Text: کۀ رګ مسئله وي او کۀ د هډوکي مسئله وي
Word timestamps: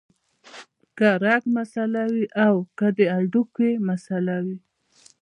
کۀ 0.97 1.09
رګ 1.23 1.43
مسئله 1.57 2.03
وي 2.13 2.25
او 2.45 2.55
کۀ 2.77 2.87
د 2.97 2.99
هډوکي 3.15 3.71
مسئله 3.89 4.35
وي 4.45 4.57